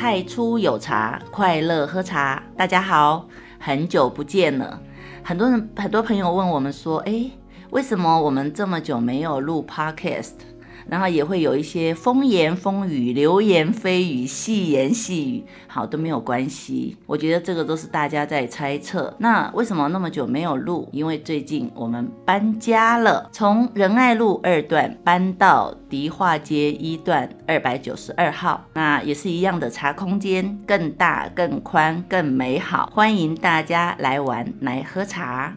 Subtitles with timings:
[0.00, 2.42] 太初有茶，快乐喝茶。
[2.56, 4.80] 大家好，很久不见了。
[5.22, 7.30] 很多人，很多朋友问我们说，哎，
[7.68, 10.36] 为什么我们这么久没有录 Podcast？
[10.90, 16.96] 然后也会有一些风言风语、流言蜚语、细言细语，好，都没有关系。
[17.06, 19.14] 我觉得这个都是大家在猜测。
[19.18, 20.88] 那为什么那么久没有录？
[20.90, 28.66] 因为最近我们搬家了，从仁爱路二段搬到迪化街一段二百九十二号。
[28.74, 32.90] 那也是一样的茶空间，更大、更宽、更美好。
[32.92, 35.56] 欢迎大家来玩，来喝茶。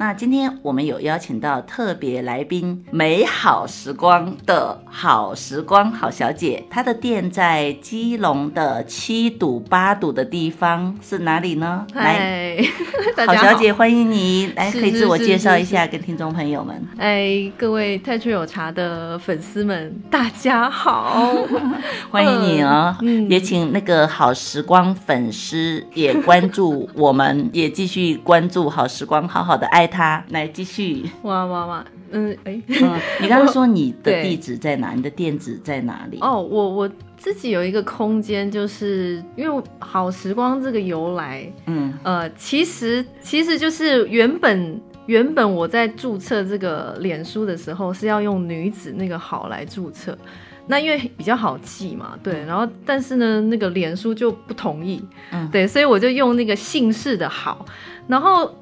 [0.00, 11.86] 那今天我们有邀请到特别来宾，美好时光的好时光好小姐，她的店在基隆的七堵八堵的地方是哪里呢？
[11.92, 12.56] 来，
[13.26, 16.82] 好小姐欢迎你，来可以自我介绍一下，跟听众朋友们。
[16.96, 21.36] 哎，各位太初有茶的粉丝们，大家好，
[22.10, 22.96] 欢迎你哦。
[23.02, 29.89] 嗯，也请那个好时光粉丝也关注我们，也继续关注好时光，好好的爱。
[29.90, 31.04] 他来继续。
[31.22, 34.92] 哇哇哇，嗯哎、嗯，你刚刚说你的地址在哪？
[34.92, 36.18] 你的店址在哪里？
[36.20, 41.92] 哦，我我自己有一个空间，就是因为好时光这个由来，嗯。
[42.02, 50.16] 呃，其实其实就是原本原本我在注册这个脸书的时候是要用女子那个好来注册，
[50.66, 55.02] 那因为比较好记嘛，对，然后但是呢那个脸书就不同意，
[55.32, 57.66] 嗯，对，所以我就用那个姓氏的好，
[58.08, 58.54] 然后。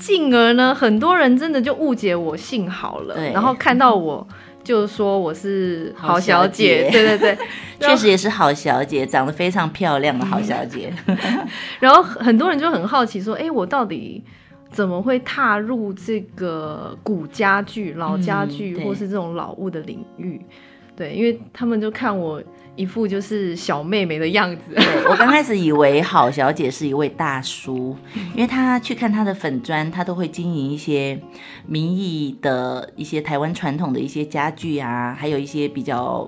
[0.00, 4.26] 进而呢，很多人真的就误解我姓郝了，然后看到我
[4.64, 7.38] 就说我是郝小姐，小姐对对 对，
[7.78, 10.92] 确实也是郝小姐，长得非常漂亮的郝小姐。
[11.78, 14.24] 然后很多人就很好奇说，哎，我到底
[14.70, 20.40] 怎么会踏入这个古家具、老家具，或是这种老物的领域？
[20.40, 20.48] 嗯、
[20.96, 22.42] 对，因为他们就看我。
[22.80, 24.74] 一副就是小妹妹的样子。
[24.74, 27.94] 对，我刚开始以为郝小姐是一位大叔，
[28.34, 31.20] 因为他去看他的粉砖，他都会经营一些
[31.66, 36.26] 民艺的一些台湾传统的一些家具啊，还有一些比较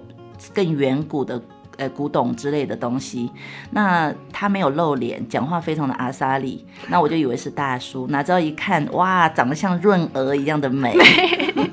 [0.53, 1.41] 更远古的
[1.79, 3.31] 呃古董之类的东西。
[3.71, 10.95] 那他没有露脸，讲话非常的阿莎力，那我就以为是大叔，哪知道一看，哇，长得像润娥一样的美。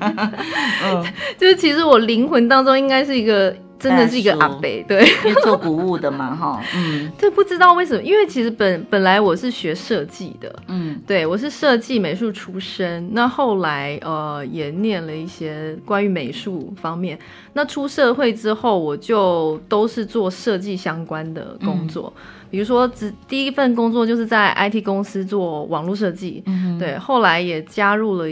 [0.00, 3.54] 嗯， 就是其实我灵魂当中应该是一个。
[3.80, 17.18] 真的是一个阿伯，对，因为做古物的嘛， 哈，嗯，这不知道为什么，因为其实本本来我是学设计的，嗯，对，我是设计美术出身，那后来呃也念了一些关于美术方面，
[17.54, 28.26] 那出社会之后我就都是做设计相关的工作，嗯、比如说只第一份工作就是在 IT 公司做网络设计，嗯，对，后来也加入了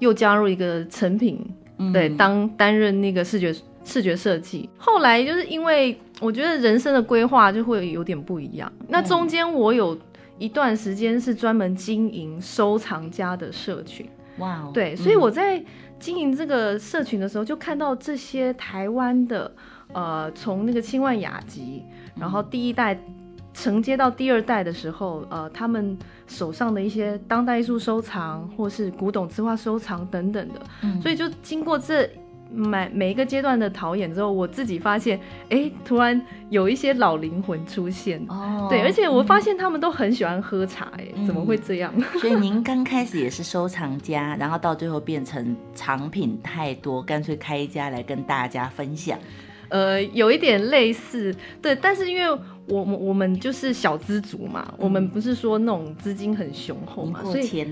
[0.00, 1.40] 又加入一个成品，
[1.78, 3.54] 嗯、对，当担任那个视觉。
[3.84, 8.72] 视觉设计，后来就是因为我觉得人生的规划就会有点不一样。
[8.88, 9.98] 那中间我有
[10.38, 15.62] 一段时间是专门经营收藏家的社群，哇，对，所以我在
[15.98, 19.52] 经营这个社群的时候，就看到这些台湾的，
[19.92, 21.82] 呃，从那个清万雅集，
[22.16, 22.96] 然后第一代
[23.52, 30.60] 承接到第二代的时候，呃，他们手上的一些当代艺术收藏，或是古董字画收藏等等的，
[31.00, 32.08] 所以就经过这。
[32.52, 35.18] 每每一个阶段的陶冶之后，我自己发现，
[35.48, 36.20] 哎，突然
[36.50, 38.24] 有一些老灵魂出现。
[38.28, 41.92] 哦，对，而且我发现他们都很喜欢喝茶，哎、嗯，怎么会这样？
[42.20, 49.18] 所以您刚开始也是收藏家，然后到最后变成藏品太多，干脆开一家来跟大家分享。
[49.70, 57.66] 呃，有一点类似，对，但是因为我们我们就是小资族嘛，嗯，我们不是说那种资金很雄厚嘛，所以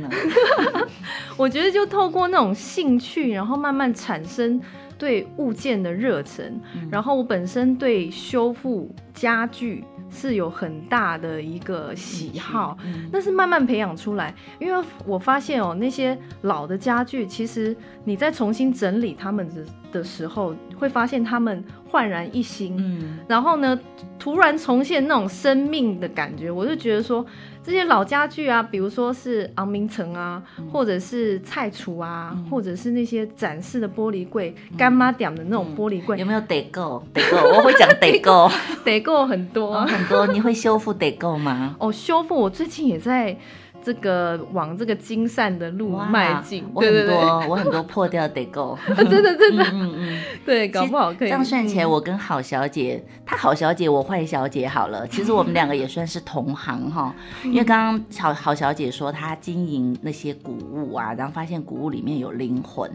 [1.37, 4.61] 我觉得就透过那种兴趣，然后慢慢产生
[4.99, 12.77] 对物件的热忱，嗯，然后我本身对修复家具是有很大的一个喜好，
[13.13, 17.75] 那，嗯，是慢慢培养出来，因为我发现哦，那些老的家具，其实
[18.05, 21.65] 你在重新整理它们的的时候，会发现它们。
[21.93, 23.77] 焕然一新，嗯，然后呢，
[24.21, 27.25] 突然重现那种生命的感觉，我就觉得说，
[27.65, 37.03] 这些老家具啊，比如说是昂明城啊，嗯、或者是菜橱啊、嗯，或者是那些展示的玻璃柜，干妈点的那种玻璃柜，有没有得够？
[37.15, 38.51] 得够，我会讲得够，
[38.85, 40.27] 得够很多、哦、很多。
[40.27, 41.75] 你会修复得够吗？
[41.81, 43.35] 哦，修复，我最近也在
[43.83, 51.29] 这个往这个精善的路迈进，我很多我很多破掉得够， 真的真的，嗯嗯，嗯 对，搞不好可以。
[51.29, 55.07] 这样算起来，我跟好小姐，她好小姐，我坏小姐好了。
[55.09, 62.91] 其实我们两个也算是同行哈，因为刚刚好好小姐说她经营那些古物啊，然后发现古物里面有灵魂。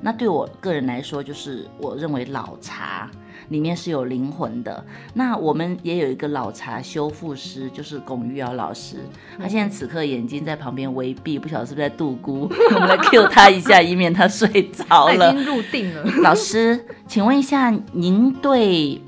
[0.00, 3.10] 那对我个人来说，就是我认为老茶。
[3.48, 4.84] 里面是有灵魂的。
[5.14, 8.96] 那我们也有一个老茶修复师，就是龚玉瑶老师。
[9.38, 12.50] 他现在此刻眼睛在旁边微闭，不晓得是不是在度孤。
[12.74, 15.32] 我们来 cue 他一下，以免他睡着了。
[15.32, 16.02] 已经入定了。
[16.22, 19.00] 老师，请问一下，您对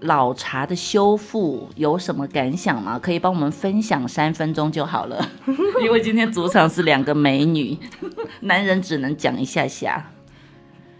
[0.00, 2.98] 老茶的修复有什么感想吗？
[2.98, 5.26] 可以帮我们分享三分钟就好了。
[5.82, 7.76] 因为今天主场是两个美女，
[8.40, 10.12] 男人只能讲一下下。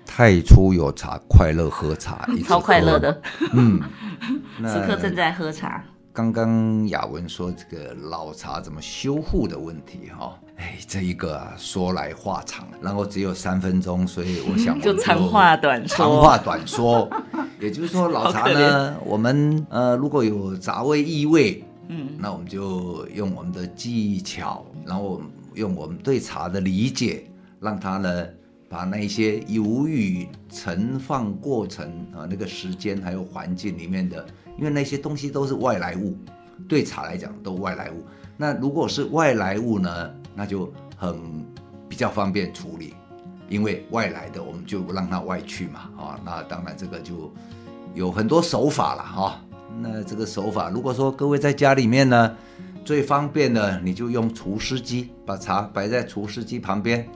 [0.07, 3.21] 太初有茶，快乐喝茶， 超快乐的。
[3.53, 3.81] 嗯，
[4.65, 5.85] 此刻正在喝茶。
[6.13, 15.97] 刚刚雅文说这个老茶怎么修护的问题，哈，哎，这一个啊说来话长，然后只有三分钟，所以我想 我就长话短说。
[15.99, 17.11] 长话短说，
[17.61, 25.21] 也就是说老茶呢，我们呃如果有杂味异味，嗯，那我们就用我们的技巧，然后
[25.53, 27.27] 用我们对茶的理解，
[27.61, 28.27] 让它呢。
[28.69, 34.27] 把那些由于存放过程啊，那个时间还有环境里面的，
[34.59, 36.17] 因为那些东西都是外来物，
[36.69, 38.05] 对茶来讲都外来物。
[38.37, 41.17] 那如果是外来物呢，那就很
[41.89, 42.93] 比较方便处理，
[43.49, 47.33] 因为外来的我们就让它外去嘛，啊，那当然这个就
[47.95, 49.41] 有很多手法了哈。
[49.81, 52.37] 那这个手法，如果说各位在家里面呢，
[52.85, 57.09] 最方便的你就用除湿机，把茶摆在除湿机旁边。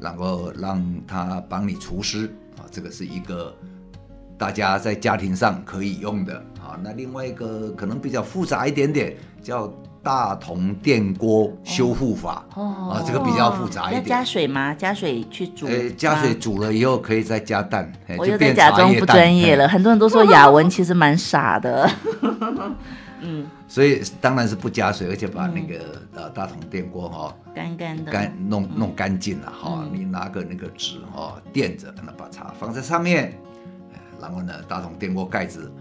[0.00, 3.54] 然后让他帮你除湿啊，这个是一个
[4.36, 6.78] 大家在家庭上可以用的啊。
[6.82, 9.72] 那另外一个可能比较复杂一点点，叫
[10.02, 14.02] 大同电锅修复法哦，啊，这个比较复杂一点。
[14.02, 14.72] 要加水吗？
[14.72, 15.66] 加水去煮？
[15.66, 17.92] 呃，加水煮了以后可以再加蛋。
[18.16, 19.68] 我又在假装不专业了。
[19.68, 21.90] 很多人都说雅文其实蛮傻的。
[23.20, 29.88] 嗯，所以当然是不加水，而且把那个呃大桶电锅哈干干的干弄弄干净了哈。
[29.92, 33.32] 你拿个那个纸哈垫着，那把茶放在上面，
[34.20, 35.72] 然后呢大桶电锅盖子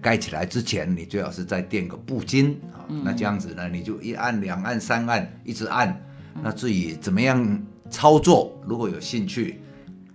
[0.00, 2.86] 盖起来之前，你最好是再垫个布巾啊。
[3.04, 6.00] 那这样子呢，你就一按两按三按一直按。
[6.42, 9.60] 那至于怎么样操作，如果有兴趣，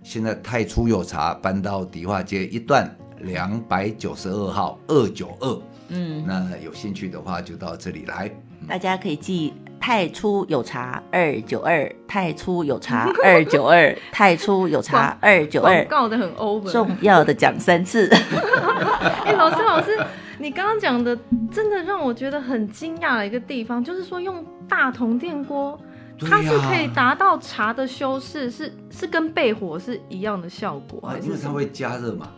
[0.02, 2.90] 现在太初有茶搬到迪化街一段
[3.20, 5.60] 两百九十二号二九二。
[5.88, 8.30] 嗯，那有兴趣的话就到这里来。
[8.68, 15.84] 大家可以记太初有茶二九二，太初有茶 二九二，太初有茶二九二。
[15.84, 18.08] 广告的很 over，重要的讲三次。
[19.24, 19.96] 哎、欸，老师老师，
[20.38, 21.16] 你刚刚讲的
[21.50, 25.80] 真的让我觉得很惊讶的一个地方，就是说用大铜电锅，
[26.20, 31.16] 它是可以达到茶的修饰，是是跟焙火是一样的效果，啊？
[31.22, 32.28] 因为它会加热嘛。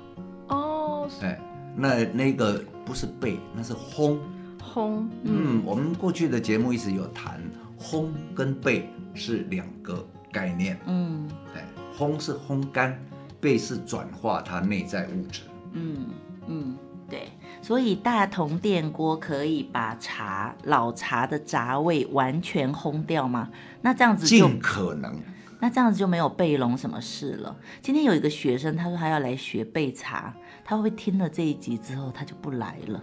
[0.51, 1.41] 哦，哎，
[1.75, 2.63] 那那个。
[2.83, 4.19] 不是焙，那是烘。
[4.59, 7.41] 烘，嗯，我们过去的节目一直有谈，
[7.79, 8.83] 烘跟焙
[9.15, 10.77] 是两个概念。
[10.87, 11.65] 嗯，哎，
[11.97, 12.99] 烘是烘干，
[13.41, 15.43] 焙是转化它内在物质。
[15.73, 16.07] 嗯
[16.49, 16.77] 嗯，
[17.09, 17.31] 对，
[17.63, 23.49] 所以大同电锅可以把茶老茶的杂味完全烘掉吗？
[23.83, 25.15] 那这样子就尽可能。
[25.61, 27.55] 那这样子就没有背龙什么事了。
[27.81, 30.35] 今天有一个学生，他说他要来学背茶。
[30.65, 33.03] 他会不会听了这一集之后他就不来了？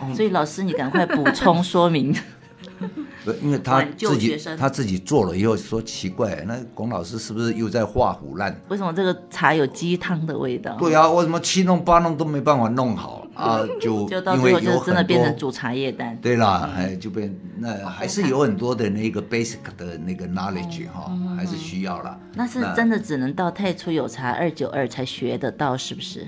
[0.00, 2.14] 嗯、所以老师你赶快补充说明。
[3.42, 8.56] 因为他自己他自己做了以后说奇怪，那龚老师是不是又在画虎烂？
[8.68, 10.76] 为什么这个茶有鸡汤的味道？
[10.78, 13.60] 对啊，为什么七弄八弄都没办法弄好啊？
[13.80, 16.16] 就 就到最后就真的变成煮茶叶蛋。
[16.20, 22.18] 对啦，哎，就变那还是有很多的那个 basic 的那个 knowledge 哈、嗯，还是需要啦。
[22.34, 26.26] 那是真的只能到太初有茶二九二才学得到，是不是？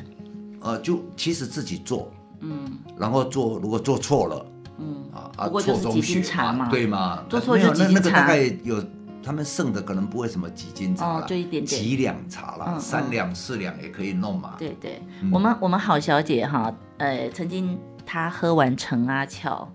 [0.61, 4.47] 呃，就其实自己做，嗯，然后做，如果做错了，
[4.79, 7.23] 嗯啊啊，错中学嘛，对嘛？
[7.29, 8.01] 做错就几斤茶。
[8.01, 8.83] 那那个大概有
[9.25, 14.55] 他们剩的，可能不会什么几斤茶了，就一点点几两茶了，三两四两也可以弄嘛。
[14.59, 15.03] 对对，
[15.33, 19.67] 我们我们好小姐哈，呃，曾经她喝完陈阿俏，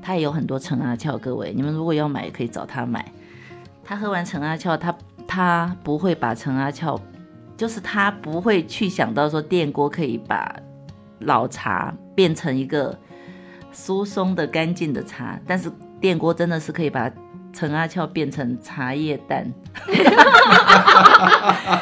[0.00, 3.12] 她也有很多陈阿俏，各位你们如果要买也，可以找她买。
[3.84, 7.00] 她喝完陈阿俏，她她不会把陈阿俏。
[7.56, 10.54] 就是她不会去想到说电锅可以把
[11.18, 12.96] 老茶变成一个
[13.72, 15.68] 疏松的干净的茶，但是
[16.00, 17.10] 电锅真的是可以把
[17.58, 19.52] 陈阿俏变成茶叶蛋。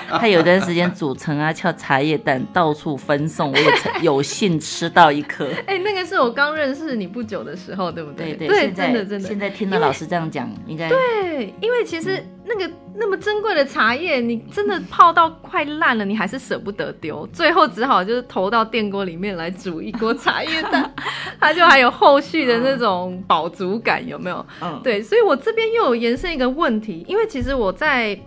[0.08, 5.44] 他有段时间煮陈阿俏茶叶蛋，到处分送，我也有幸吃到一颗。
[5.68, 8.32] 哎、欸，那个是我刚认识你不久的时候，对不对？
[8.32, 9.28] 对对，对真的真的。
[9.28, 20.90] 现在听到老师这样讲，应该对，因为其实那个那么珍贵的茶叶，你真的泡到快烂了，你还是舍不得丢，最后只好就是投到电锅里面来煮一锅茶叶蛋，
[21.40, 24.46] 它就还有后续的那种饱足感，有没有？
[24.62, 28.18] 嗯，对，所以我这边又有延伸一个问题，因为其实我在。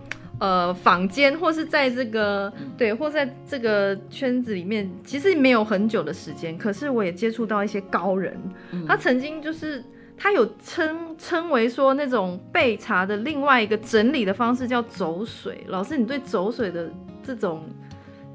[0.41, 6.57] 呃，坊间或是在这个对，或在这个圈子里面，其实没有很久的时间。
[6.57, 9.83] 可是我也接触到一些高人，嗯、他曾经就是
[10.21, 15.63] 他有称称为说那种备茶的另外一个整理的方式叫走水。
[15.67, 16.91] 老师，你对走水的
[17.23, 17.63] 这种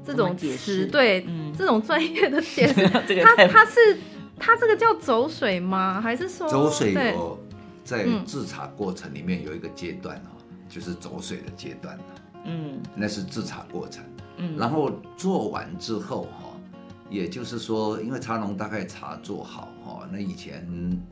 [0.03, 2.87] 这种解释，对、嗯、这种专业的解释，
[3.23, 3.97] 他他是
[4.39, 6.01] 他这个叫走水吗？
[6.01, 7.39] 还是说走水有
[7.83, 10.33] 在制茶过程里面有一个阶段哦？
[10.67, 11.97] 就是走水的阶段，
[12.45, 14.03] 嗯，那是制茶过程，
[14.37, 16.54] 嗯，然后做完之后哈，
[17.09, 20.67] 也就是说，因为茶农大概茶做好哈，那以前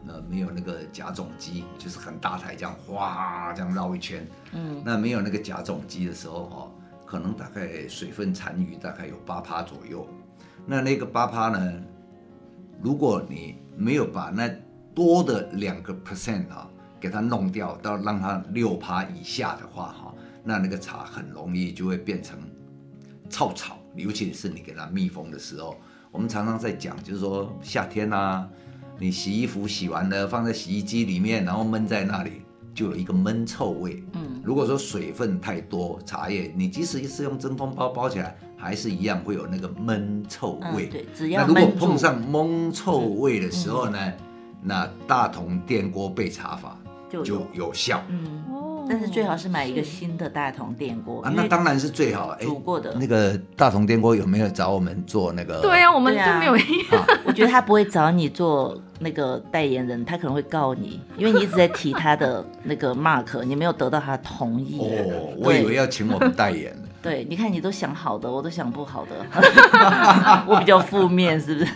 [0.07, 6.71] 呃没有那个假种机，就是很大台这样哗这样绕一圈，嗯，那没有那个假种机的时候哈，
[7.05, 10.07] 可能大概水分残余大概有八趴左右，
[10.65, 11.73] 那那个八趴呢，
[12.81, 14.50] 如果你没有把那
[14.95, 16.69] 多的两个 percent 啊。
[17.03, 22.39] 给它弄掉，到让它六趴以下的话，哈，那那个茶很容易就会变成
[23.29, 25.75] 臭草，尤其是你给它密封的时候。
[26.12, 28.47] 我们常常在讲，就是说夏天啊，
[29.00, 32.43] 你洗衣服洗完了放在洗衣机里面，然后闷在那里，
[32.75, 34.03] 就有一个闷臭味。
[34.13, 40.85] 嗯，如果说水分太多，茶叶你即使是用真空包包起来，还是一样会有那个闷臭味。
[40.85, 41.41] 嗯，对，只要。
[41.41, 44.13] 那如果碰上闷臭味的时候呢，嗯，
[44.62, 46.77] 那大同电锅焙茶法。
[47.23, 48.43] 就有效，嗯，
[48.93, 52.38] 但是最好是买一个新的大同电锅啊，那当然是最好。
[52.39, 55.59] 煮过的那个大同电锅有没有找我们做那个？
[55.62, 56.53] 对啊，我们都没有。
[57.25, 64.77] 我觉得他不会找你做那个代言人，他可能会告你，因为你一直在提他的那个 mark，你没有得到他的同意。
[64.79, 66.71] 哦，我以为要请我们代言。
[67.03, 69.25] 对，你看你都想好的，我都想不好的，
[70.48, 71.72] 我比较负面，是不是？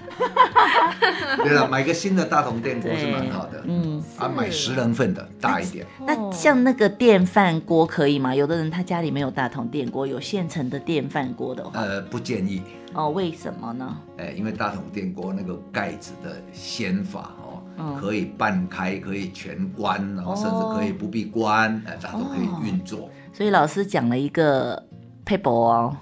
[1.44, 5.86] 对了，买个新的大同电锅是蛮好的，嗯，啊，买十人份的大一点。
[6.06, 8.34] 那像那个电饭锅可以吗？
[8.34, 12.62] 有的人他家里没有大同电锅，有现成的电饭锅的话，呃，不建议。
[12.94, 13.98] 哦，为什么呢？
[14.18, 23.10] 哎，因为大同电锅那个盖子的掀法哦，嗯、可以半开，可以全关，然后甚至可以不必关，哎、哦，它都可以运作。
[23.34, 24.82] 所以老师讲了一个。
[25.28, 25.98] 配博哦，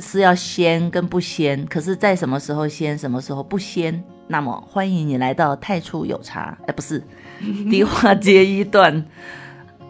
[0.00, 4.02] 是要先跟不先，可是在什么时候先，什么时候不先？
[4.26, 7.02] 那么欢迎你来到太初有茶，哎，不是，
[7.70, 9.04] 迪化街一段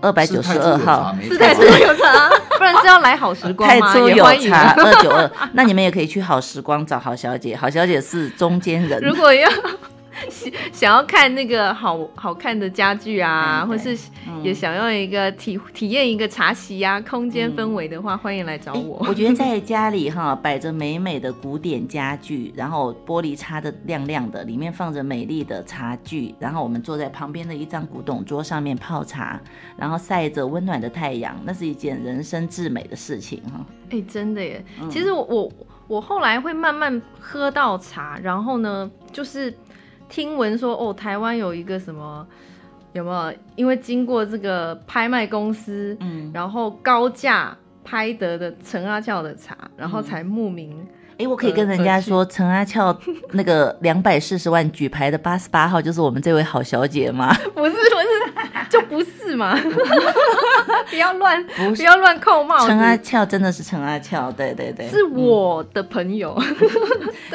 [0.01, 3.71] 二百九十二号，是太初有茶， 不然是要来好时光？
[3.71, 9.01] 太初有茶二九二， 那你们也可以去好时光找好小姐，好小姐是中间人。
[9.01, 9.49] 如果要。
[10.73, 13.97] 想要看那个好好看的家具啊，嗯、或是
[14.43, 19.05] 也想要一个体体验一个茶席啊，空间氛围的话，嗯、欢迎来找我。
[19.09, 29.41] 我觉得在家里哈， 摆着美美的古典家具，然后玻璃擦的亮亮的，里面放着美丽的茶具，然后我们坐在旁边的一张古董桌上面泡茶，
[29.77, 33.65] 然后晒着温暖的太阳，那是一件人生至美的事情哈。
[33.91, 34.65] 哎、欸，真的耶！
[34.81, 35.53] 嗯、其实我我
[35.87, 39.55] 我后来会慢慢喝到茶，然后呢，就是。
[40.09, 42.27] 听闻说哦，台湾有一个什么，
[42.93, 43.35] 有没有？
[43.57, 50.87] 因为经过这个拍卖公司，嗯，然后高价拍得的陈阿俏的茶，然后才慕名。
[51.19, 52.97] 哎、嗯，我可以跟人家说，陈阿俏
[53.33, 57.35] 那个 两百四十万举牌的八十八号，就是我们这位好小姐吗？
[57.55, 59.59] 不是，不是，就不是嘛。
[60.91, 62.67] 不要乱，不，不要乱扣帽子。
[62.69, 66.41] 陈阿俏真的是陈阿俏，对对对，是我的朋友。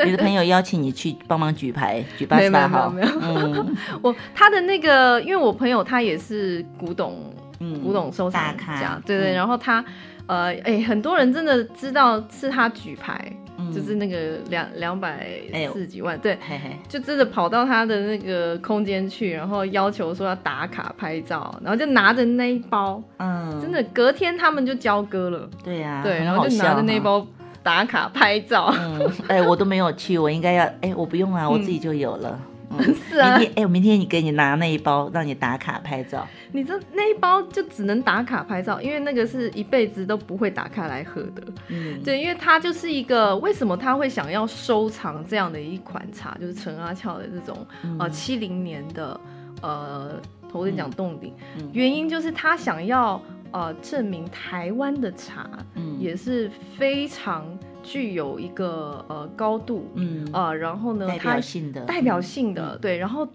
[0.04, 2.90] 你的朋友邀请你去帮忙举牌，举八十八号。
[2.90, 3.63] 没有，没有，没有。
[3.63, 7.20] 嗯，我他的那个，因为我朋友他也是古董，
[7.60, 9.34] 嗯，古董收藏家，对对。
[9.34, 9.84] 然后他，
[10.25, 13.32] 呃，哎，很多人真的知道是他举牌。
[13.74, 15.27] 就是那个两两百
[15.72, 27.25] 四几万，对，嘿嘿，就真的跑到他的那个空间去，然后要求说要打卡拍照，然后就拿着那一包，嗯，真的隔天他们就交割了，对呀，对，然后就拿着那一包
[27.62, 32.39] 打卡拍照，嗯，哎，我都没有去，我应该要，哎，我不用啊，我自己就有了。
[33.10, 36.27] 是啊，明天哎，我明天你给你拿那一包，让你打卡拍照。
[36.51, 41.44] 你这那一包就只能打卡拍照，因为那个是一辈子都不会打开来喝的。
[41.70, 47.65] 嗯，对，因为它就是一个为什么他会想要收藏这样的一款茶，就是陈阿俏的这种
[48.00, 49.20] 呃七零年的
[49.62, 50.12] 呃
[50.51, 53.20] 头顶讲冻顶，嗯、原因就是他想要
[53.51, 57.44] 呃证明台湾的茶，嗯，也是非常
[57.84, 63.28] 具有一个呃高度，嗯啊、呃，然后呢，代表性的，代表性的，对，然后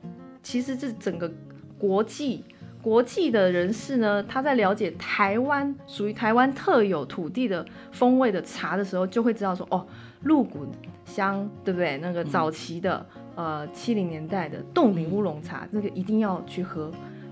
[0.42, 1.30] 其实这整个
[1.78, 2.44] 国际。
[2.80, 9.84] 国际的人士呢，他在了解台湾属于台湾特有土地的风味的茶的时候，就会知道说，哦，
[10.22, 10.64] 鹿谷
[11.04, 11.98] 香，对不对？
[11.98, 16.88] 那个早期的，嗯、呃，七零年代的冻顶乌龙茶，那个一定要去喝。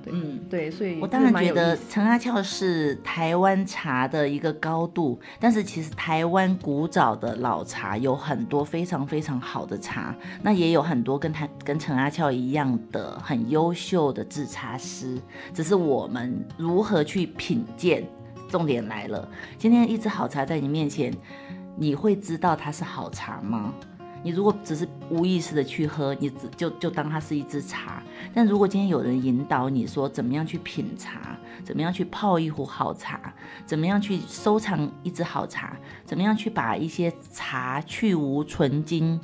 [0.09, 15.19] 嗯，对，所以我当然觉得陈阿俏是台湾茶的一个高度，但是其实台湾古早的老茶有很多非常非常好的茶，那也有很多跟他跟陈阿俏一样的很优秀的制茶师，
[15.53, 18.05] 只是我们如何去品鉴，
[18.49, 21.13] 重点来了，今天一支好茶在你面前，
[21.77, 23.75] 你会知道它是好茶吗？
[24.27, 28.03] 你如果只是无意识的去喝，你只就就当它是一支茶。
[28.35, 33.33] 但如果今天有人引导你说怎么样去品茶，怎么样去泡一壶好茶，
[33.65, 39.21] 怎么样去收藏一支好茶，怎么样去把一些茶去无存菁，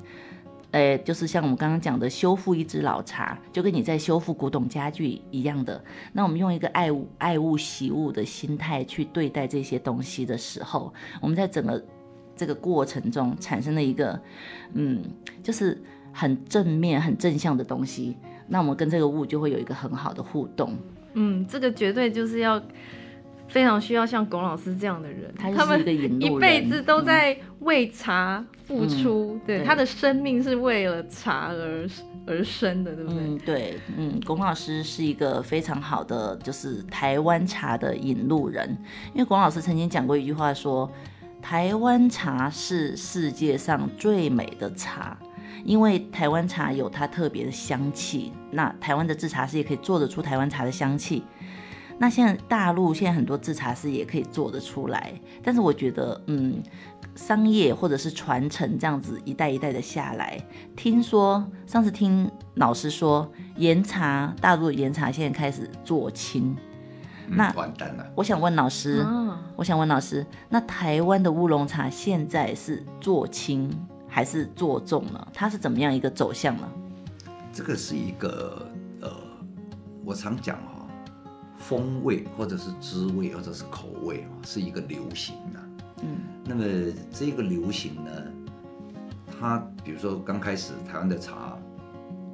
[0.71, 5.85] 呃，就是像我们刚刚讲的修复一支老茶，就跟你在修复古董家具一样的。
[6.13, 11.85] 那我们用一个爱物爱物惜物的心态去对待这些东西的时候，我们在整个。
[12.35, 14.19] 这个过程中产生了一个，
[14.75, 15.03] 嗯，
[15.43, 15.81] 就是
[16.13, 18.17] 很正面、很正向的东西，
[18.49, 20.77] 那我们跟这个物就会有一个很好的互动。
[21.15, 22.61] 嗯，这个绝对就是要
[23.49, 25.81] 非常需要像龚老师这样的人，他们
[26.21, 31.87] 一辈子都在为茶付出，嗯、对，对他的生命是为了茶而
[32.27, 33.21] 而生的，对不对？
[33.21, 38.69] 嗯，对，嗯，龚老师是一个非常好的，就是台湾茶的引路人，
[39.13, 40.91] 因为龚老师曾经讲过一句话说。
[41.43, 45.19] 台湾茶是世界上最美的茶，
[45.65, 48.33] 因为台湾茶有它特别的香气。
[48.53, 51.25] 那台湾的制茶师也可以做得出台湾茶的香气。
[51.99, 56.63] 那现在大陆现在很多制茶师也可以做得出来，但是我觉得，嗯，
[57.15, 60.41] 商业或者是传承这样子一代一代的下来。
[60.75, 66.57] 听说上次听老师说，岩茶大陆的岩茶现在开始做青。
[67.37, 68.07] 那完蛋了！
[68.15, 73.71] 我想问老师，哦、我想问老师，那台湾的乌龙茶现在是做轻
[74.09, 75.29] 还是做重呢？
[75.33, 76.69] 它是怎么样一个走向呢？
[77.53, 78.67] 这个是一个
[79.01, 79.11] 呃，
[80.05, 80.87] 我常讲哈，
[81.57, 85.61] 风味或者是滋味或者是口味哦是一个流行的。
[86.03, 86.65] 嗯，那么
[87.11, 88.11] 这个流行呢，
[89.39, 91.57] 它比如说刚开始台湾的茶，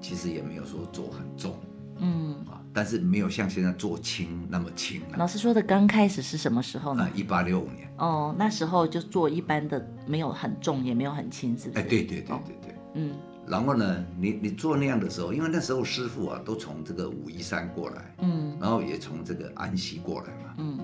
[0.01, 1.57] 其实也没有说做很重。
[1.99, 5.01] 嗯啊，但是没有像现在做轻那么轻。
[5.17, 7.09] 老师说的刚开始是什么时候呢？
[7.15, 7.89] 一八六五年。
[7.97, 11.81] 哦，那时候就做一般的，没有很重，也没有很轻，是不是？
[11.81, 12.75] 哎，对对对对对。
[12.95, 13.15] 嗯。
[13.47, 20.79] 然后呢，你你做那样的时候，因为那时候师傅啊都从这个武夷山过来，嗯，然后也从这个安溪过来嘛，嗯，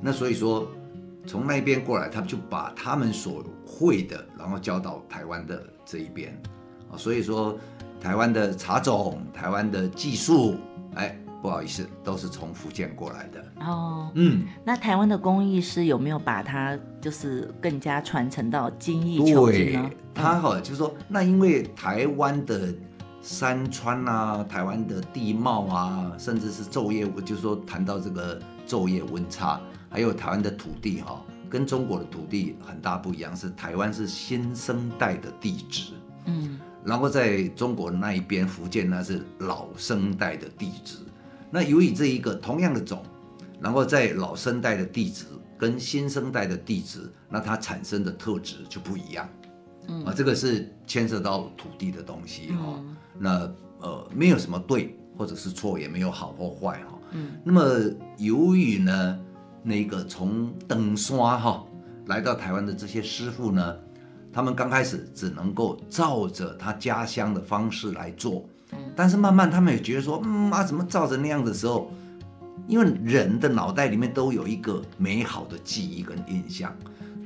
[0.00, 0.66] 那所以说
[1.26, 6.36] 从那边过来，他们就把他们所会的，然后教到台湾的这一边，
[6.90, 7.58] 啊，所以说。
[7.98, 10.54] 台湾的茶种，台湾的技术，
[10.94, 13.40] 哎，不好意思，都是从福建过来的。
[13.60, 19.88] 哦，嗯，那台湾的工艺师有没有把它就是更加传承到精益求精呢？
[20.12, 22.74] 对，他哈就是说，那因为台湾的
[23.22, 35.92] 山川啊，台湾的地貌啊，甚至是昼夜，就是说谈到这个昼夜温差，还有台湾的土地哈，跟中国的土地很大不一样，是台湾是新生代的地质。
[36.24, 36.58] 嗯。
[36.84, 40.96] 然后在中国那一边，福建那是老生代的地质。
[41.50, 43.02] 那由于这一个同样的种，
[43.60, 45.24] 然后在老生代的地质
[45.58, 49.28] 跟新生代的地质，那它产生的特质就不一样。
[49.88, 52.84] 嗯啊，这个是牵涉到土地的东西哈、哦。
[52.84, 56.98] 嗯、那呃，没有什么对或者是错，也没有好或坏哈。
[57.12, 57.32] 嗯。
[57.44, 57.62] 那么
[58.18, 59.18] 由于呢，
[59.62, 61.64] 那个从登山哈
[62.06, 63.76] 来到台湾的这些师傅呢。
[64.32, 68.46] 他们刚开始只能够照着他家乡的方式来做，
[68.96, 71.92] 但是慢慢他们也觉得说，嗯啊，怎么照着那样的时候，
[72.66, 76.74] 因为人的脑袋里面都有一个美好的记忆跟印象，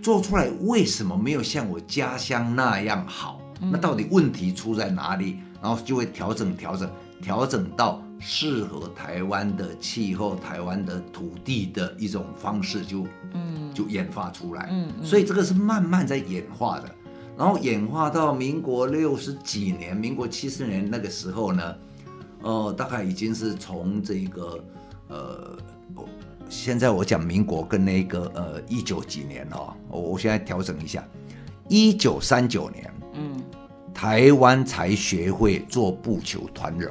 [0.02, 3.40] 做出来为什么没有像我家乡那样好？
[3.60, 5.38] 那到底问题出在哪里？
[5.62, 14.68] 然后就会调整调整调整到适合台湾的气候、台湾的土地的一种方式就，就嗯就演化出来。
[14.72, 16.94] 嗯，所以这个是慢慢在演化的。
[17.40, 21.74] 然后演化到民国六十几年，民国七十年那个时候呢，
[22.42, 24.62] 呃，大概已经是从这个，
[25.08, 25.56] 呃，
[26.50, 31.02] 现在我讲民国跟那个呃一九几年哦，我现在调整一下，
[31.66, 33.42] 一九三九年，嗯，
[33.94, 36.90] 台湾才学会做布球团柔。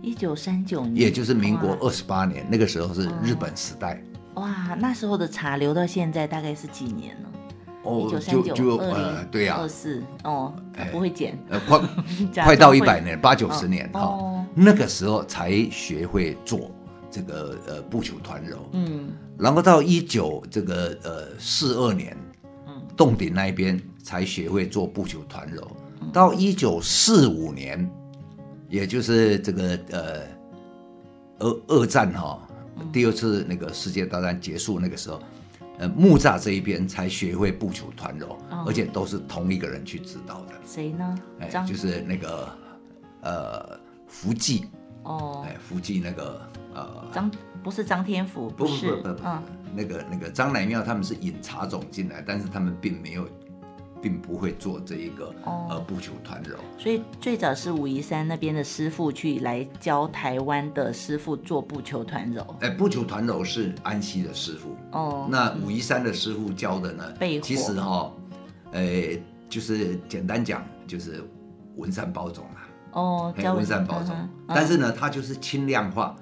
[0.00, 4.00] 一九三九年，也就是民国二十八年，那个时候是日本时代。
[4.34, 7.27] 哇，那时候的茶留到现在大概是几年呢？
[7.88, 10.52] 哦，就就呃，对呀，二四哦，
[10.92, 11.80] 不会减，呃，快
[12.44, 16.70] 快到一百年，八九十年哈，那个时候才学会做
[17.10, 22.14] 这个呃不朽团揉，嗯，然后到一九这个呃四二年，
[22.66, 25.66] 嗯，洞顶那边才学会做不朽团揉，
[26.12, 27.90] 到一九四五年，
[28.68, 30.20] 也就是这个呃
[31.38, 32.38] 二二战哈，
[32.92, 35.18] 第二次那个世界大战结束那个时候。
[35.78, 40.54] 呃，木栅这一边才学会不求团揉，哦、而且都是同一个人去指导的。
[40.66, 41.18] 谁呢？
[41.40, 42.48] 哎，就是那个
[43.22, 44.66] 呃福记。
[45.04, 45.44] 哦。
[45.46, 46.40] 哎，福记那个
[46.74, 47.08] 呃。
[47.12, 47.30] 张
[47.62, 49.42] 不是张天福，不是，不不不不，嗯，
[49.74, 53.28] 那个那个张乃妙他们是引茶种进来，但是他们并没有。
[54.00, 62.44] 并不会做这一个呃布球团揉，所以最早是武夷山那边的师傅去来教台湾的师傅做布球团揉。
[62.60, 67.04] 哎，布球团揉是安溪的师傅哦，那武夷山的师傅教的呢？
[67.20, 68.12] 嗯、其实哈、哦，
[68.72, 68.82] 呃，
[69.48, 71.24] 就是简单讲就是
[71.76, 72.68] 文山包种啊。
[72.92, 76.14] 哦，教文山包种，嗯、但是呢，它就是轻量化，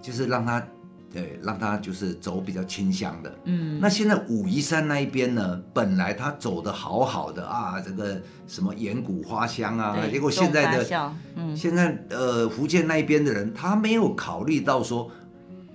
[0.00, 0.62] 就是让它。
[1.10, 3.34] 对，让它就是走比较清香的。
[3.44, 15.10] 嗯，那现在武夷山那一边呢，本来它走的好好的啊，这个什么岩谷花香啊，结果现在的，嗯，现在呃福建那一边的人，他没有考虑到说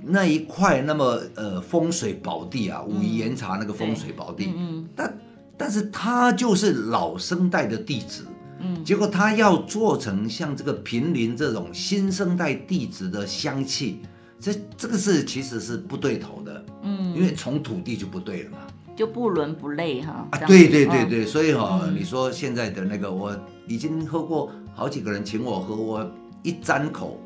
[0.04, 5.18] 那一块那么呃风水宝地啊，武夷岩茶那个风水宝地，嗯，但
[5.58, 8.28] 但是他就是老生代的弟子，
[8.60, 14.00] 嗯，结果他要做成像这个平林这种新生代弟子的香气。
[14.44, 18.58] 这这个是其实是不对头的，嗯，因为从土地就不对了嘛，
[18.94, 20.28] 就不伦不类哈。
[20.32, 23.34] 啊，对对对对，所以哈，你说现在的那个，我
[23.68, 27.18] 已经喝过好几个人请我喝，我一沾口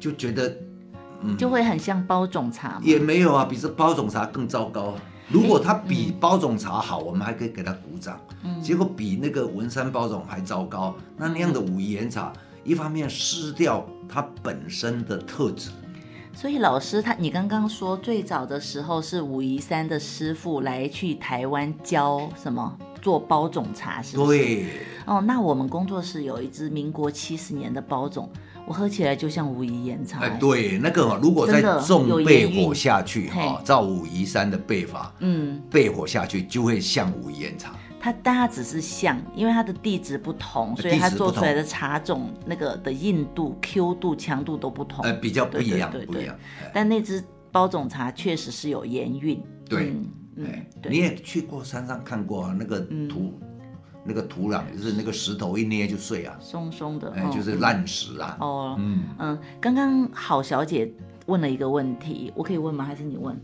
[0.00, 0.52] 就觉得，
[1.20, 2.80] 嗯，就会很像包种茶。
[2.82, 4.96] 也没有啊，比这包种茶更糟糕。
[5.30, 8.20] 如果它比包种茶好，我们还可以给他鼓掌。
[8.42, 12.32] 嗯，结果比那个文山包种还糟糕，那那样的武夷岩茶，
[12.64, 15.70] 一方面失掉它本身的特质。
[16.34, 24.38] 所以老师他，你刚刚说最早的时候是武夷山的师傅来去台湾教什么做包种茶，是不是？
[24.38, 24.66] 对。
[25.06, 28.28] 哦，那我们工作室有一支民国七十年的包种，
[28.66, 30.20] 我喝起来就像武夷岩茶。
[30.20, 37.74] 哎，对，那个如果再重焙火下去哈，照武夷山的焙法，嗯，焙火下去就会像武夷岩茶。
[38.04, 46.36] 它大家只是像，因为它的地质不同，所以它做出来的茶种那个的硬度、Q 度、强度都不同，呃，比较不一样，对对对不一样。
[46.74, 49.42] 但那只包种茶确实是有盐韵。
[49.66, 49.96] 对，
[50.36, 50.92] 嗯，对。
[50.92, 52.54] 你也去过山上看过啊？
[52.58, 53.32] 那个土，
[54.04, 58.36] 那个土壤就是那个石头一捏就碎啊，松松的，哎，就是烂石啊。
[58.38, 59.38] 哦，嗯嗯。
[59.58, 60.92] 刚刚郝小姐
[61.24, 62.84] 问了一个问题，我可以问吗？
[62.84, 63.34] 还是你问？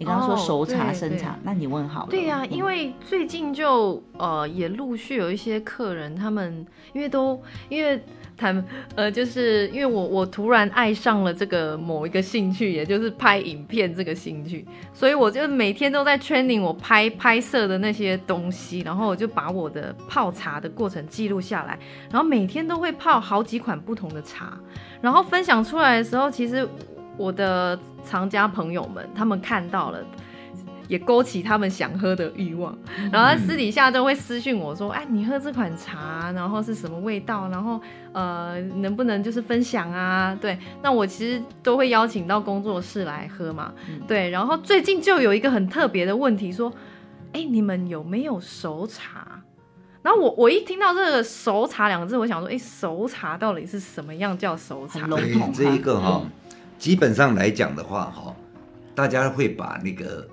[0.00, 2.06] 你刚刚说熟茶生茶，那你问好了。
[2.08, 8.02] 对呀，因为最近就呃也陆续有一些客人，他们因为都因为
[8.34, 21.78] 他们呃就是因为我我突然爱上了这个某一个兴趣，也就是拍影片这个兴趣，所以我就每天都在 training 我拍拍摄的那些东西，然后我就把我的泡茶的过程记录下来，
[22.10, 24.58] 然后每天都会泡好几款不同的茶，
[25.02, 26.66] 然后分享出来的时候，其实。
[27.20, 30.02] 我的藏家朋友们，他们看到了，
[30.88, 32.74] 也勾起他们想喝的欲望，
[33.12, 37.50] 然后私底下都会私讯我说：“哎，你喝这款茶，然后是什么味道？
[37.50, 37.78] 然后
[38.14, 43.70] 呃，能不能就是分享啊？”对，那我其实都会邀请到工作室来喝嘛。
[44.08, 46.72] 对，然后最近就有一个很特别的问题，说
[47.34, 49.42] ：“哎，你们有没有熟茶？”
[50.02, 56.22] 然后我我一听到这个“熟茶”两个字，我想说：“哎，熟茶到底是什么样叫熟茶？”对，这一个哈。
[56.80, 58.34] 基本上来讲的话，哈，
[58.94, 60.26] 大家会把那个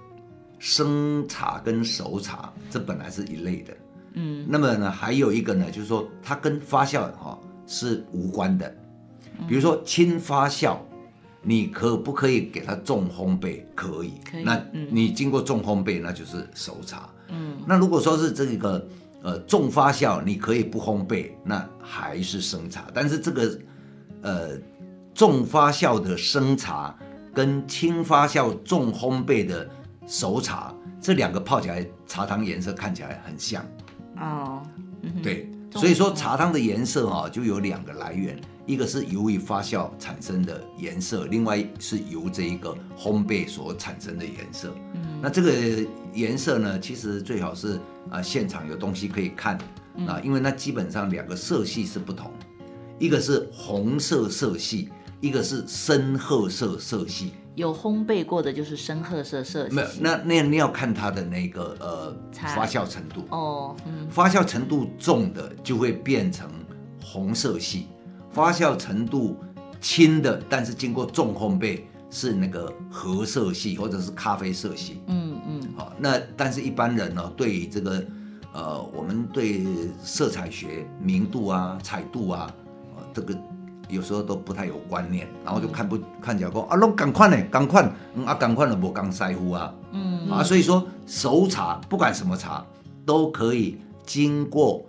[0.57, 3.73] 生茶跟熟茶，这本来是一类的，
[4.13, 8.73] 嗯，那么呢，还有一个呢，就是说它跟发酵哈是无关的，
[9.45, 10.77] 比如说轻发酵，
[11.41, 13.61] 你可不可以给它重烘焙？
[13.75, 18.87] 可以，可以，那你经过重烘焙，那就是熟茶，嗯，那如果说是这个
[19.21, 23.59] 呃重发酵，你可以不烘焙，那还是生茶，但是这个
[24.21, 24.51] 呃。
[25.17, 26.95] 重发酵的生茶
[27.33, 29.67] 跟轻发酵重烘焙的
[30.05, 33.65] 熟茶，这两个泡起来茶汤颜色看起来很像
[34.17, 34.61] 哦。
[35.23, 44.71] 对，所以说茶汤的颜色哈就有两个来源，一个是由于发酵产生的颜色，另外是由这一个烘焙所产生的颜色。
[44.93, 45.51] 嗯，那这个
[46.13, 47.79] 颜色呢，其实最好是
[48.11, 49.57] 啊现场有东西可以看
[50.07, 52.31] 啊，因为那基本上两个色系是不同，
[52.99, 54.89] 一个是红色色系。
[55.19, 57.31] 一个是深褐色色系。
[57.55, 59.73] 有烘焙过的就是深褐色色系。
[59.73, 66.47] 没有，那那你要看它的那个呃发酵程度哦，嗯，发酵程度重的就会变成
[67.03, 67.87] 红色系，
[68.29, 69.35] 发酵程度
[69.81, 75.01] 轻的，但是经过重烘焙是那个褐色系或者是咖啡色系。
[75.07, 78.05] 嗯嗯，好，那但是一般人呢，对于这个
[78.53, 79.65] 呃，我们对
[80.03, 82.53] 色彩学明度啊、彩度啊，
[82.95, 83.35] 啊这个。
[83.89, 92.65] 有时候都不太有观念，然后就看不看起来说啊，拢赶快呢，赶快，嗯啊，赶快了，无刚师傅啊，嗯啊，所以说熟茶不管什么茶
[93.05, 94.85] 都可以经过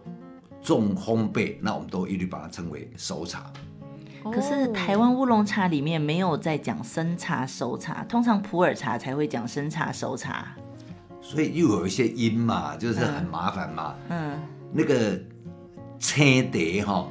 [0.60, 3.44] 重烘焙，那我们都一律把它称为熟茶。
[4.24, 10.48] 可是台湾乌龙茶里面没有在讲生茶、熟茶，通常普洱茶才会讲生茶、熟茶，
[11.20, 13.94] 所以又有一些音嘛，就是很麻烦嘛。
[14.08, 14.40] 嗯，嗯
[14.72, 15.18] 那个
[15.98, 17.06] 青蝶哈。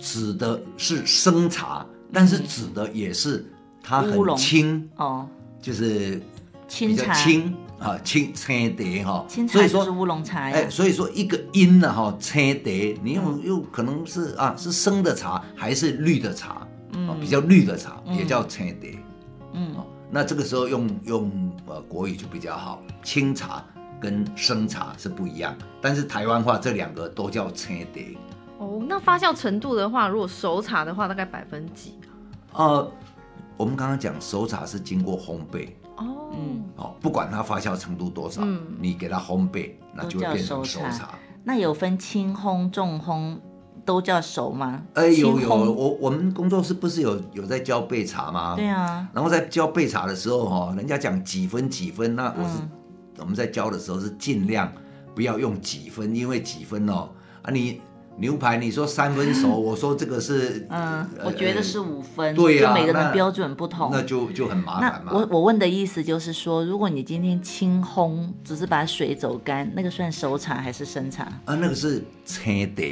[0.00, 3.44] 指的是生茶，但是指的也是
[3.82, 5.28] 它很轻哦，
[5.60, 6.20] 就是
[6.68, 18.88] 比较轻啊，轻青蝶哈，所以说是乌龙茶哎，所以说一个音呢哈，青茶，你用又可能是啊是生的茶还是绿的茶，嗯，比较绿的茶也叫青茶，
[19.52, 19.74] 嗯，
[20.10, 23.64] 那这个时候用用呃国语就比较好，清茶
[24.00, 28.06] 跟生茶是不一样，但是台湾话这两个都叫青蝶。
[28.60, 31.98] 哦，那发酵程度的话，如果熟茶的话，大概百分几？
[32.52, 32.92] 呃，
[33.56, 41.18] 我们刚刚讲熟茶是经过烘焙哦，嗯，好，不管它发酵程度多少，嗯，你给它烘焙，那就会变成熟茶。
[41.42, 43.38] 那有分轻烘、重烘，
[43.86, 44.82] 都叫熟吗？
[44.92, 48.56] 哎、欸，有有，我我们工作室不是有有在教焙茶吗？
[48.56, 49.08] 对啊。
[49.14, 52.70] 然后在教焙茶的时候，哈，人家讲几分几分，那我是、嗯、
[53.20, 54.70] 我们在教的时候是尽量
[55.14, 57.08] 不要用几分，因为几分哦，
[57.40, 57.80] 啊你。
[58.20, 65.12] 牛排，你说三分熟，我说这个是，嗯，我觉得是五分，对呀，每个人标准不同，那就就很麻烦嘛。
[65.14, 71.24] 我我问的意思就是说，如果你今天轻烘，只是把水走干，那个算熟茶还是生茶？
[71.46, 72.82] 啊，那个是青茶，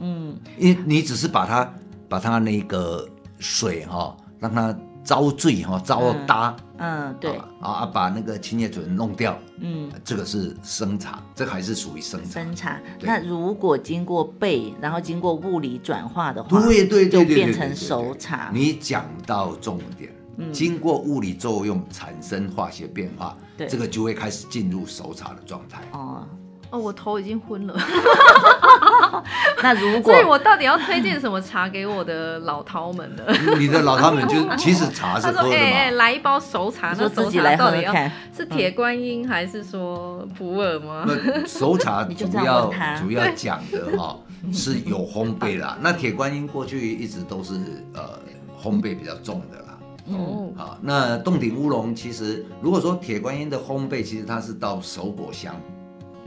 [0.00, 1.74] 嗯，因为你只是把它
[2.08, 3.06] 把它那个
[3.38, 4.74] 水哈，让它。
[5.08, 12.30] 招醉哈，遭搭，嗯，对，啊把那个青叶醇弄掉，嗯，这个是生茶，这个还是属于生茶。
[12.30, 18.50] 生茶，那如果经过焙，然后经过物理转化的话，对对对，就变成熟茶。
[18.52, 20.12] 你讲到重点，
[20.52, 23.34] 经过物理作用产生化学变化，
[23.66, 25.84] 这个就会开始进入熟茶的状态。
[25.92, 26.28] 哦。
[26.70, 27.74] 哦，我头已经昏了。
[29.62, 33.22] 那如果， 所以我到底要推荐什么茶给我的老饕们呢？
[33.58, 35.54] 你的老饕们就 其实茶是喝的嘛。
[35.54, 38.10] 哎哎，来一包熟茶，那熟茶到底要看。
[38.36, 41.04] 是铁观音还是说普洱吗？
[41.06, 44.16] 那熟茶主要主要讲的哈
[44.52, 45.76] 是有烘焙啦。
[45.80, 47.54] 那铁观音过去一直都是
[47.94, 48.18] 呃
[48.62, 49.78] 烘焙比较重的啦。
[50.10, 55.54] 哦，好，那洞顶乌龙其实如果说铁观音的烘焙，其实它是到熟果香。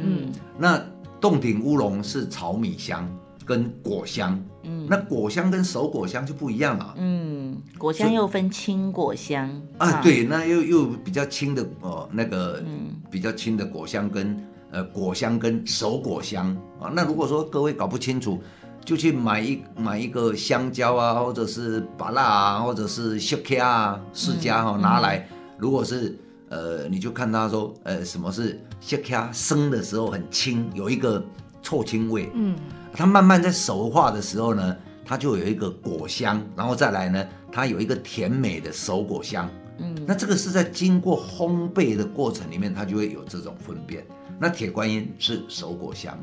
[0.04, 0.82] 嗯，那
[1.20, 3.08] 洞顶乌龙是炒米香
[3.46, 9.50] 跟果香，嗯，那果香跟熟果香就不一样了，嗯，果香又分青果香。
[9.78, 14.38] 啊，对，那又又比较轻的哦，那个，嗯，比较轻的果香跟
[14.72, 16.56] 呃果香跟熟果香。
[16.80, 18.42] 啊，那如果说各位搞不清楚，
[18.84, 26.18] 就去买一买一个香蕉啊，或者是芭乐啊，或者是雪茄啊，释迦哈拿来，如果是。
[26.52, 31.24] 呃，你就看他说，呃，什么是雪茄生的时候很轻，有一个
[31.64, 32.30] 臭青味。
[32.34, 32.54] 嗯，
[32.92, 39.50] 它慢慢在熟化的时候呢，它就有一个果香，然后再来呢，它有一个甜美的熟果香。
[39.78, 44.06] 嗯，那这个是在经过烘焙的过程里面，它就会有这种分辨。
[44.38, 46.20] 那铁观音是熟果香，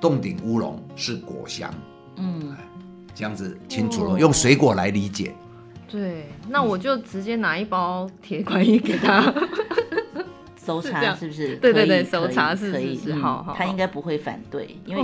[0.00, 1.70] 洞顶乌龙是果香。
[2.16, 2.56] 嗯，
[3.14, 5.34] 这样子清楚了，哦，用水果来理解。
[5.90, 9.32] 对，那我就直接拿一包铁观音给他。
[10.62, 11.56] 熟茶，是不是？
[11.56, 15.02] 对对对，熟茶是可以，好好，他应该不会反对，因为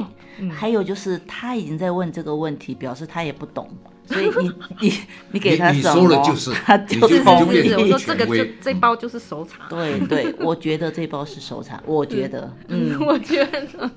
[0.51, 3.68] 还有就是他已经在问这个问题，表示他也不懂，
[4.07, 4.92] 所以你你
[5.33, 13.90] 你给他什么，说了就是他就是我说这个就这包就是熟茶，对对，我觉得这包是熟茶，我觉得，嗯， 我觉得，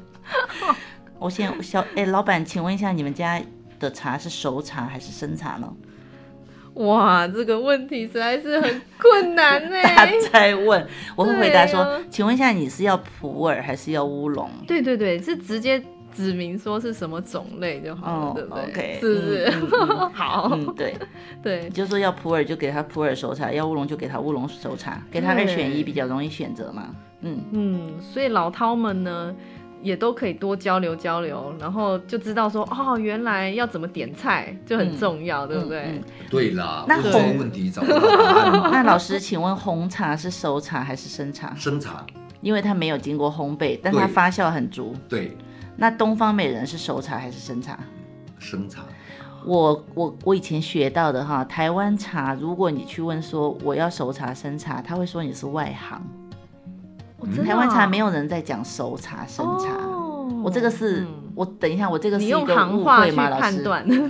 [1.19, 3.39] 我先小哎，老板，请问一下，你们家
[3.79, 5.71] 的茶是熟茶还是生茶呢？
[6.75, 9.75] 哇，这个问题实在是很困难呢。
[9.83, 15.81] 他在问，我会回答说：“啊、请问一下，你是要普洱还是要乌龙？”对对对，是直接
[16.13, 19.45] 指明说是什么种类就好了，哦、对不对是不是？
[19.49, 20.95] 嗯嗯嗯、 好，嗯、对
[21.43, 26.95] 对，你就说要普洱就给他普洱熟茶，要乌龙就给他乌龙熟茶，给他二选一比较容易选择嘛。
[27.21, 29.35] 嗯嗯，所以老饕们呢。
[29.81, 35.81] 也都可以多交流交流，然后就知道说哦，原来要怎么点菜就很重要，嗯、对不对？
[35.81, 37.99] 嗯嗯、对啦，那红问题找不到。
[38.71, 41.53] 那老师，请问红茶是熟茶还是生茶？
[41.55, 42.05] 生茶，
[42.41, 44.95] 因为它没有经过烘焙，但它发酵很足。
[45.07, 45.37] 对。
[45.77, 47.79] 那东方美人是熟茶还是生茶？
[48.37, 48.81] 生茶。
[49.45, 56.05] 我我我以前学到的哈，台湾茶，如果你去问说我要熟茶生茶，他会说你是外行。
[57.21, 63.29] 嗯、台湾茶没有人在讲熟茶生茶，哦、我这个是，嗯、我等一下，我这个是一个误会吗？
[63.29, 63.63] 老师，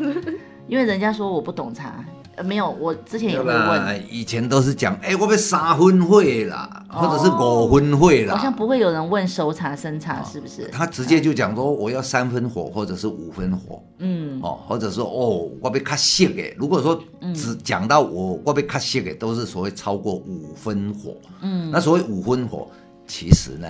[0.67, 2.03] 因为人家说我不懂茶。
[2.45, 4.05] 没有，我之前也会问。
[4.09, 8.33] 以前都是讲，哎、欸，我被三分会啦，或者是五分会啦。
[8.33, 10.69] 好像不会有人问熟茶生茶是不是？
[10.71, 13.83] 他直接就讲说，我要三分火或者是五分火。
[13.97, 16.55] 嗯，哦，或者说哦，我要较熟的。
[16.57, 16.97] 如果说
[17.35, 21.17] 只讲到我我要较熟的，都是所谓超过五分火。
[21.41, 22.69] 嗯，那所谓五分火，
[23.09, 23.67] 其实呢。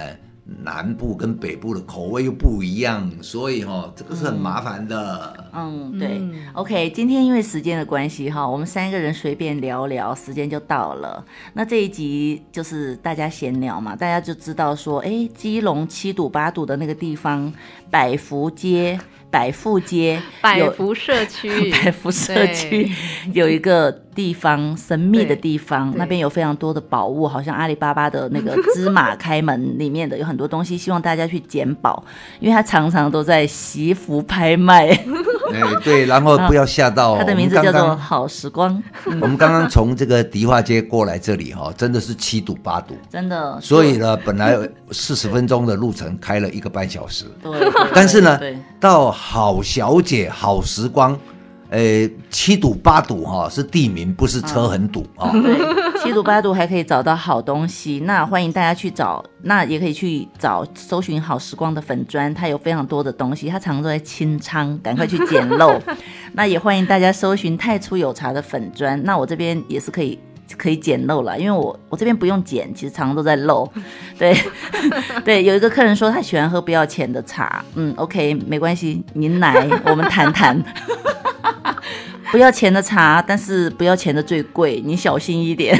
[0.63, 5.51] 南部跟北部的口味又不一样，所以哈、哦，这个是很麻烦的。
[5.53, 6.17] 嗯，对。
[6.17, 11.23] 嗯、OK，今天因为时间的关系哈，我们三个人随便聊聊，时间就到了。
[11.53, 17.53] 那这一集就是大家闲聊嘛，大家就知道说，哎，基隆七堵八堵的那个地方，
[17.91, 18.99] 百福街。
[19.31, 22.91] 百富街，百福社区， 百福社区
[23.33, 32.03] 有一个地方神秘的地方，那边有非常多的宝物，好像阿里巴巴的那个芝麻开门里面的有很多东西，希望大家去捡宝，
[32.39, 34.87] 因为他常常都在惜福拍卖。
[35.53, 37.17] 哎，对，然后不要吓到。
[37.17, 38.81] 他的名字叫做好时光。
[39.05, 43.59] 我们刚刚从这个迪化街过来这里哈，真的是七堵八堵，真的。
[43.61, 44.57] 所以呢，本来
[44.91, 47.25] 四十分钟的路程开了一个半小时。
[47.41, 47.51] 对。
[47.93, 48.39] 但是呢，
[48.79, 51.17] 到好小姐，好时光，
[51.69, 51.79] 呃，
[52.31, 55.31] 七堵八堵哈、哦、是地名，不是车很堵啊。
[55.31, 65.79] 对，七堵八堵还可以找到好东西，那欢迎大家去找，那也可以去找搜寻好时光的粉砖，它有非常多的东西，它常常都在清仓，赶快去捡漏。
[66.33, 70.17] 那也欢迎大家搜寻太初有茶的粉砖，那我这边也是可以。
[70.57, 73.71] 可以捡漏了，因为我我这边不用捡，其实常常都在漏。
[74.17, 74.35] 对
[75.23, 80.59] 对，有一个客人说他喜欢喝不要钱的茶，嗯，OK，没关系，您来我们谈谈。
[82.31, 85.77] 不要钱的茶，但是不要钱的最贵，你小心一点。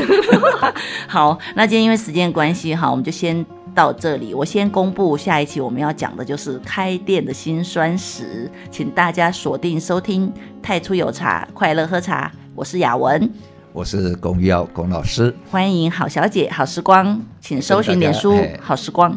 [1.07, 4.33] 好，那今天因为时间关系哈，我们就先到这里。
[4.33, 10.31] 我先公布下一期我们要讲的就是开店的辛酸史，请大家锁定收听
[10.61, 12.31] 太初有茶，快乐喝茶。
[12.55, 13.29] 我是雅文。
[13.71, 19.15] 我是龚于尧龚老师，欢迎好小姐好时光，请搜寻脸书好时光，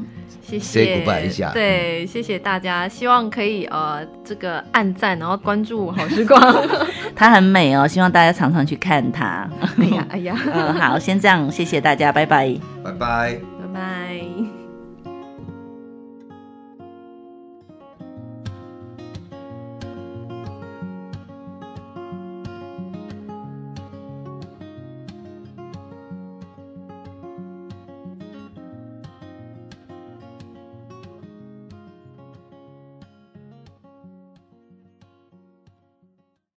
[0.59, 1.51] 谢谢，一下。
[1.53, 6.41] 对，谢谢大家，希望可以呃这个按赞，然后关注好时光，
[7.15, 9.49] 它很美哦，希望大家常常去看它。
[9.79, 12.55] 哎呀哎呀，嗯，好，先这样，谢谢大家，拜拜。
[12.85, 14.42] 拜拜，拜拜。